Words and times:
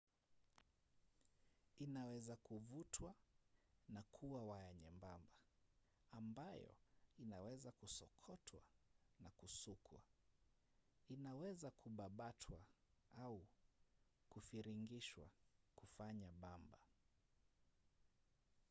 inaweza 1.79 2.35
kuvutwa 2.35 3.15
na 3.89 4.03
kuwa 4.03 4.43
waya 4.45 4.73
nyembamba 4.73 5.31
ambayo 6.11 6.73
inaweza 7.17 7.71
kusokotwa 7.71 8.61
na 9.19 9.29
kusukwa. 9.29 10.01
inaweza 11.07 11.71
kubabatwa 11.71 12.59
au 13.17 13.47
kufiringishwa 14.29 15.27
kufanya 15.75 16.33
bamba 16.33 16.77